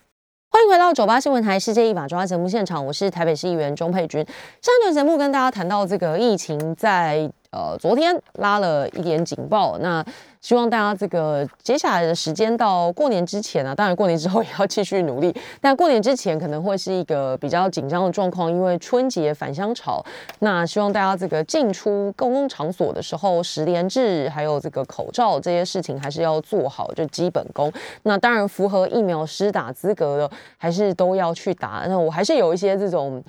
[0.49, 4.25] 欢迎回到九八新闻台世界一把抓节目现场，我是台北市议员钟佩君。
[4.61, 7.31] 上一段节目跟大家谈到这个疫情在。
[7.57, 10.05] 呃，昨天拉了一点警报，那
[10.41, 20.05] 希望大家这个接下来的时间到过年之前啊，当然过年之后也要继续努力，但过年之前可能会是一个比较紧张的状况，因为春节返乡潮。
[20.37, 27.73] 那希望大家这个进出公共场所的时候，十连制还有这个口罩这些事情还是要做好，就基本功。
[28.03, 31.85] 那当然符合疫苗施打资格的，还是都要去打。
[31.87, 33.23] 那我还是有一些这种。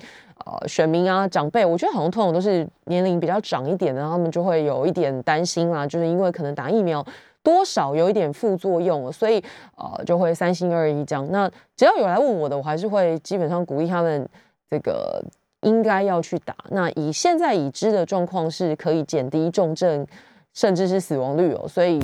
[0.49, 7.05] 呃，选民啊，长辈，我觉得好像通常都是年龄比较长一点的，他们就会有一点担心啊，就是因为可能打疫苗
[7.43, 9.43] 多少有一点副作用，所以
[9.75, 11.27] 呃就会三心二意这样。
[11.29, 14.27] 那只要有来问我的，我还是会基本上鼓励他们
[14.71, 15.23] 这个
[15.61, 16.55] 应该要去打。
[16.69, 20.07] 那以现在已知的状况是可以减低重症
[20.55, 22.01] 甚至是死亡率哦，所以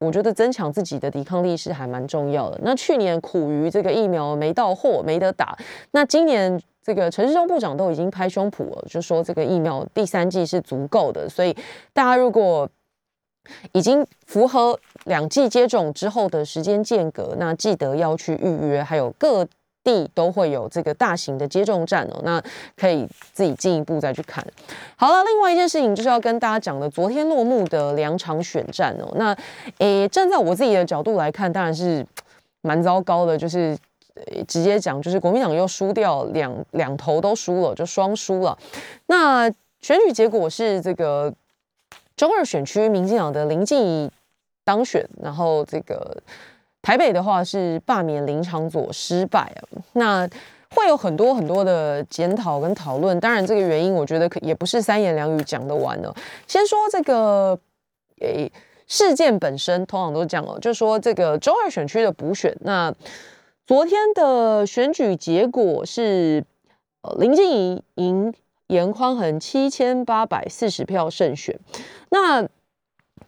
[0.00, 2.58] 我觉得增强自己的抵抗力是还蛮重要的。
[2.64, 5.56] 那去年苦于这个疫苗没到货没得打，
[5.92, 6.60] 那今年。
[6.82, 11.54] 这个陈世忠部长都已经拍胸脯了，就说这个疫苗第三剂是足够的，所以
[11.92, 12.68] 大家如果
[13.72, 18.82] 已经符合两剂接种之后的时间间隔，那记得要去预约。
[18.82, 19.46] 还有各
[19.84, 22.42] 地都会有这个大型的接种站哦，那
[22.76, 24.44] 可以自己进一步再去看。
[24.96, 29.36] 好了，另外一件事情就是要跟大家讲的，昨天落幕的两场选战哦，那
[29.78, 32.06] 诶，站在我自己的角度来看，当然是。
[32.62, 33.74] 蛮糟糕的，就是
[34.46, 38.56] 直接讲，就是国民党又输掉两两头都输了，就双输了。
[39.06, 39.50] 那
[39.80, 41.32] 选举结果是这个
[42.16, 44.10] 中二选区，民进党的林静怡
[44.64, 46.16] 当选，然后这个
[46.82, 49.60] 台北的话是罢免林长佐失败啊。
[49.92, 50.28] 那
[50.70, 56.14] 会有很多很多的检讨跟讨论，当然这个原因我觉得可也不是三言两语讲得完的。
[56.46, 57.58] 先说这个
[58.20, 58.50] 诶
[58.86, 62.92] 事件本身，通常都讲哦，就说这个周二选区的补选，那
[63.70, 66.44] 昨天的选举结果是
[67.02, 68.34] 呃林静怡赢
[68.66, 71.56] 严宽恒七千八百四十票胜选。
[72.08, 72.42] 那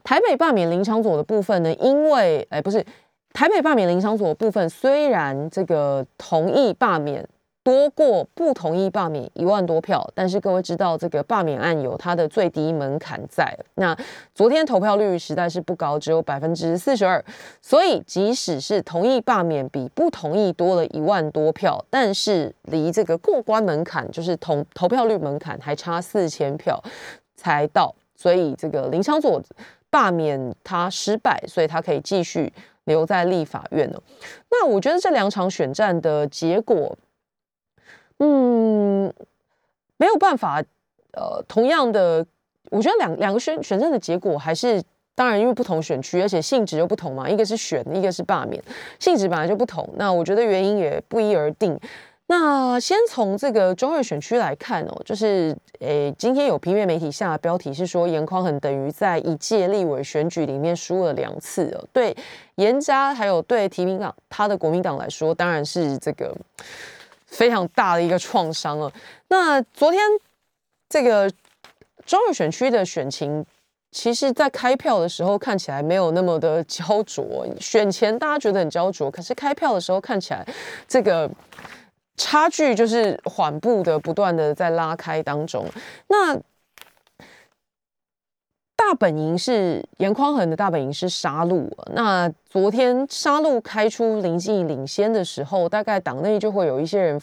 [0.02, 2.84] 台北罢免林长佐的部分呢，因为哎不是。
[3.32, 7.24] 台北罢免林场所部分，虽然这个同意罢免
[7.64, 13.56] 多过不同意罢免一万多票，但是各位知道这个罢免案有它的最低门槛在。
[13.74, 13.96] 那
[14.34, 17.24] 昨天投票率实在是不高，只有百分之四十二，
[17.60, 26.82] 所以即使是同意罢免比不同意多了一万多票，但是离这个过关门槛，就是投投票率门槛还差四千票
[27.36, 29.40] 才到，所以这个林场所
[29.88, 32.52] 罢免他失败，所以他可以继续。
[32.86, 34.02] 留在立法院了？
[34.50, 36.98] 那我觉得这两场选战的结果，
[38.18, 39.12] 嗯，
[39.96, 40.62] 没有办法。
[41.14, 42.24] 呃，同样的，
[42.70, 44.82] 我觉得两两个选选战的结果还是，
[45.14, 48.62] 当然因为不同选区，而且性质又不同嘛，一个是选，一个是罢免，
[48.98, 49.86] 性质本来就不同。
[49.96, 51.78] 那我觉得原因也不一而定。
[52.28, 61.84] 那先从这个中二选区来看哦，就是诶，今天有平面媒体下的标题是说严匡衡等于在一届立委选举里面输了两次哦。
[61.92, 62.16] 对
[62.54, 66.34] 严家还有对提名党他的国民党来说，当然是这个
[67.32, 68.92] 非常大的一个创伤了。
[69.26, 70.00] 那昨天
[70.88, 71.28] 这个
[72.06, 73.44] 中二选区的选情，
[73.90, 80.46] 其实在开票的时候看起来没有那么的焦灼，选前大家觉得很焦灼，可是开票的时候看起来
[80.86, 81.28] 这个。
[82.14, 85.66] 差距就是缓步的、不断的在拉开当中。
[86.08, 86.38] 那
[88.84, 91.66] 大本营是严匡衡的大本营是杀戮。
[91.94, 97.20] 那昨天杀戮开出林静领先的时候，大概党内就会有一些人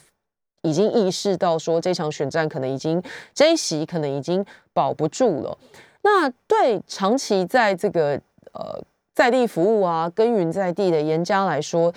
[0.64, 3.04] 已经意识到说，这场选战可能已经
[3.34, 4.44] 这一席可能已经
[4.74, 5.58] 保不住了。
[6.02, 8.20] 那对长期在这个
[8.54, 8.82] 呃
[9.14, 11.94] 在地服务啊、耕耘在地的严家来说，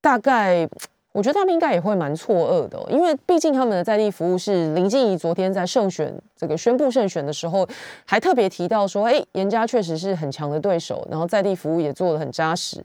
[0.00, 0.68] 大概。
[1.12, 7.68] 我觉得他们应该也会蛮错愕的，因为毕竟他们的在地服务是林静怡昨天在胜选这个宣布胜选的时候，
[8.06, 12.82] 还特别提到说，哎，严家确实是很强的对手，然后在地服务也做的很扎实，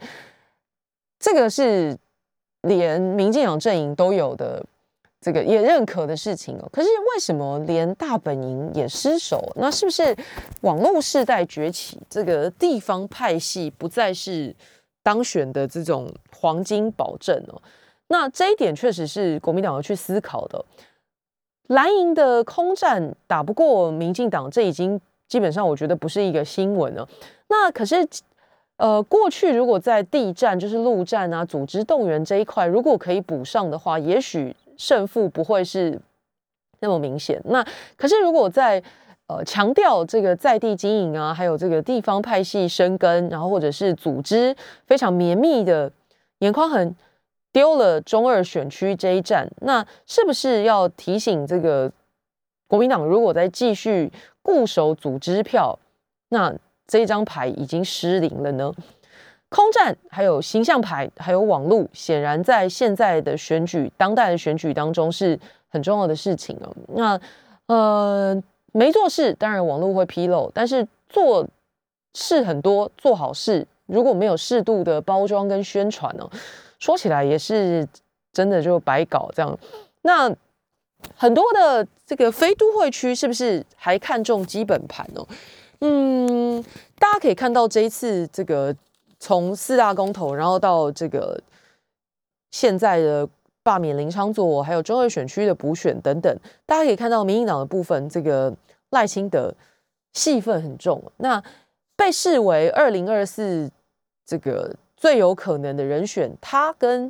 [1.18, 1.98] 这个是
[2.64, 4.62] 连民进党阵营都有的
[5.22, 6.68] 这个也认可的事情哦。
[6.70, 9.42] 可是为什么连大本营也失守？
[9.56, 10.14] 那是不是
[10.62, 14.54] 网络世代崛起，这个地方派系不再是
[15.02, 17.62] 当选的这种黄金保证哦？
[18.10, 20.64] 那这一点确实是国民党要去思考的。
[21.68, 27.06] 蓝营的空战打不过民进党，这已经基本上我觉得不是一个新闻了。
[27.50, 28.08] 那可是，
[28.78, 36.00] 呃，过去如果在地战，就是陆战啊，组织动员这一块，如果可以补上的话，也许胜负不会是
[36.80, 37.42] 那么明显。
[37.44, 37.66] 那
[37.98, 38.82] 可是如果在
[39.28, 44.56] 呃强调这个在地经营啊，还有这个地方派系生根，然后或者是组织
[44.86, 45.92] 非常绵密的
[46.40, 46.96] 眼眶很。
[47.58, 51.92] 丢了中二选区这一战，那是不是要提醒这个
[52.68, 54.12] 国民党，如果再继续
[54.44, 55.80] 固守组织票，
[56.30, 56.54] 那
[56.86, 58.72] 这一张牌已经失灵了呢？
[59.50, 66.72] 空战还有形象牌，还有网络，显然在现在的选举、当代的选举当中是很重要的事情哦。
[66.94, 67.20] 那
[67.66, 68.40] 呃，
[68.72, 71.48] 没做事，当然网络会披露，但是做
[72.14, 76.30] 事很多，做好事如果没有适度的包装跟宣传呢？
[76.80, 77.88] 说起来也是
[78.32, 79.58] 真的，就白搞这样。
[80.04, 80.34] 那
[81.16, 85.26] 很多的这个非都会区是不是还看重基本盘呢？
[85.82, 86.64] 嗯，
[87.00, 88.76] 大家可以看到这一次这个
[89.20, 91.42] 从四大公投，然后到这个
[92.52, 93.28] 现在的
[93.64, 98.56] 罢免林昌佐，还有中二选区的补选等等，大家可以看到民进党的部分，这个
[98.92, 99.54] 赖清德
[100.14, 101.44] 戏份很重，那
[101.96, 103.72] 被视为二零二四
[104.26, 104.76] 这个。
[104.98, 107.10] 最有可能的人选，他跟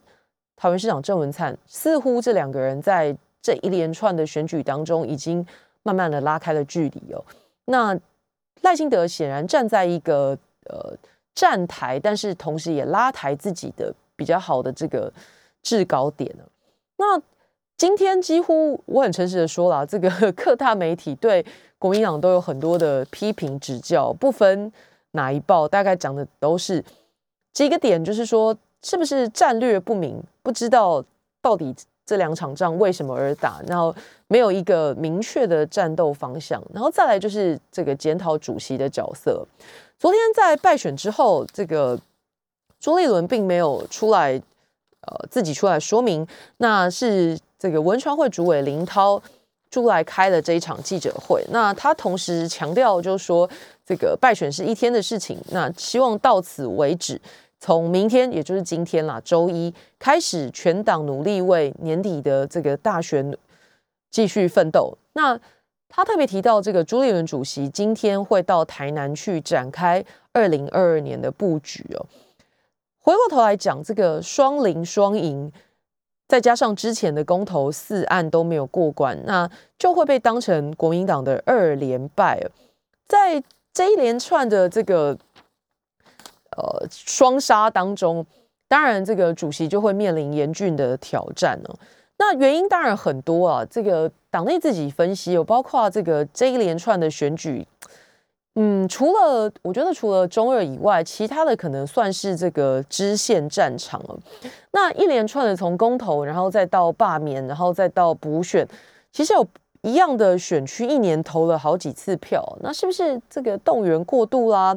[0.57, 5.45] 台湾市长郑文灿，似乎这两个人在这一连串的选举当中，已经
[5.83, 7.23] 慢慢的拉开了距离哦。
[7.65, 7.97] 那
[8.61, 10.93] 赖清德显然站在一个呃
[11.33, 15.11] 站台，但是同时也拉抬自己的比较好的这个
[15.63, 16.43] 制高点呢。
[16.97, 17.21] 那
[17.77, 21.45] 今天几乎我很诚实的说了，这个 各大媒体对
[21.79, 24.73] 国民党都有很多的批评指教，不分
[25.11, 26.83] 哪一报，大概讲的都是。
[27.57, 30.21] 几个点就是说，是不是战略不明？
[30.43, 31.03] 不知道
[31.41, 33.93] 到底这两场仗为什么而打，然后
[34.27, 36.61] 没有一个明确的战斗方向。
[36.71, 39.43] 然后再来就是这个检讨主席的角色。
[39.97, 41.99] 昨天在败选之后，这个
[42.79, 44.39] 朱立伦并没有出来，
[45.01, 46.27] 呃，自己出来说明，
[46.57, 49.19] 那是这个文传会主委林涛
[49.71, 51.43] 出来开了这一场记者会。
[51.49, 53.49] 那他同时强调，就是说
[53.83, 57.19] 这个败选是一天的事情，那希望到此为止。
[57.59, 63.35] 从明天，也就是今天啦，周一开始，全党努力为年底的这个大选
[64.11, 64.95] 继续奋斗。
[65.13, 65.39] 那
[65.89, 72.05] 他特别提到，这个朱立伦主席今天会到台南去展开二零二二年的布局哦。
[72.99, 75.51] 回过头来讲，这个双零双赢，
[76.27, 79.49] 再加上之前的公投四案都没有过关，那
[79.79, 82.39] 就会被当成国民党的二连败。
[83.07, 83.43] 在
[83.73, 85.17] 这一连串的这个。
[86.57, 88.25] 呃，双杀当中，
[88.67, 91.69] 当然这个主席就会面临严峻的挑战呢。
[92.19, 97.65] 那原因当然很多啊，这个党内自己分析有包括这个这一连串的选举，
[98.55, 104.19] 嗯，除了我觉得除了中二以外，其他的可能算是这个支线战场了。
[104.71, 108.67] 那一连串的从公投，然后再到罢免，然后再到补选，
[109.11, 109.47] 其实有
[109.83, 114.75] 一样的选区一年投了好几次票，那是不是这个动员过度啦？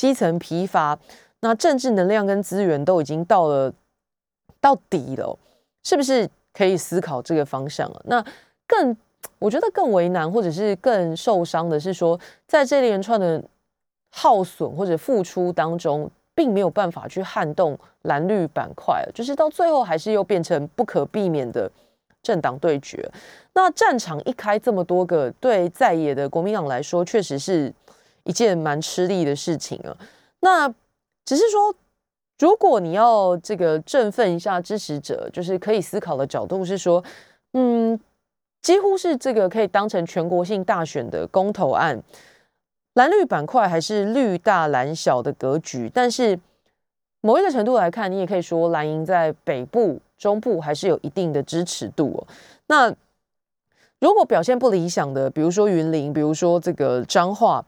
[0.00, 0.98] 基层疲乏，
[1.40, 3.70] 那政治能量跟资源都已经到了
[4.58, 5.38] 到底了，
[5.84, 8.00] 是不是可以思考这个方向了？
[8.06, 8.24] 那
[8.66, 8.96] 更
[9.38, 13.44] 我觉得更为难，或者是更受伤的是说，在这连串的
[14.10, 21.70] 耗损或者付出当中，并没有办法去撼动蓝绿板块，就是到最后还是又变成不可避免的
[22.22, 23.06] 政党对决。
[23.52, 27.70] 那战场一开这么多个，对在野的国民党来说，确实是。
[28.30, 29.90] 一件蛮吃力的事情啊，
[30.38, 30.72] 那
[31.24, 31.74] 只是说，
[32.38, 37.02] 如果你要这个振奋一下支持者，就是可以思考的角度是说，
[37.54, 37.98] 嗯，
[38.62, 42.00] 几乎是这个可以当成全国性大选的公投案，
[42.94, 46.38] 蓝绿板块还是绿大蓝小的格局，但是
[47.20, 52.18] 某一个程度来看，你也可以说蓝营在北部、中部还是有一定的支持度哦。
[52.68, 52.94] 那
[53.98, 57.64] 如果表现不理想的，比如说云林，比如说这个彰化。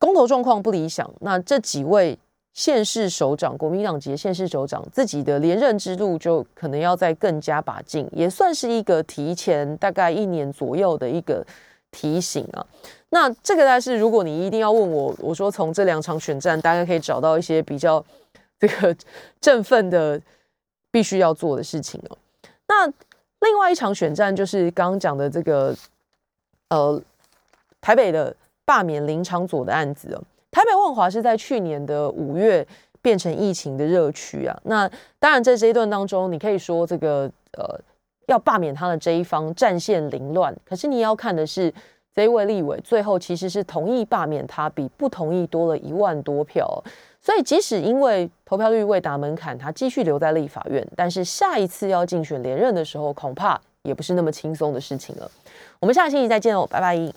[0.00, 2.18] 公投状况不理想，那这几位
[2.54, 11.46] 县市首长，国民党籍县市首长自己的连任之路就可能要再更加把劲，也算是一个提前大概一年左右的一个
[11.90, 12.66] 提醒啊。
[13.10, 18.02] 那这个，但是如果你一定要问我，我说从这两场选战，大家可以找到一些比较
[18.58, 18.96] 这个
[19.38, 20.18] 振奋的
[20.90, 22.16] 必须要做的事情哦。
[22.66, 22.86] 那
[23.40, 25.76] 另外一场选战就是刚刚讲的这个
[26.70, 27.00] 呃
[27.82, 28.34] 台北的。
[28.70, 32.64] 罢免林长佐的案子哦，台北万华是在去年的五月
[33.02, 34.56] 变成疫情的热区啊。
[34.62, 37.80] 那当然在这一段当中，你可以说这个呃
[38.26, 41.74] 要罢免他的这一方战线凌乱，可是你要看的是
[42.14, 46.80] 这一位立委最后其实是同意罢免他，比不同意多了一万多票。
[47.20, 55.28] 所以即使因为投票率未达门槛，他继续留在立法院，但是下一次要竞选连任的时候，恐怕也不是那么轻松的事情了。
[55.80, 57.12] 我们下个星期再见哦，拜拜。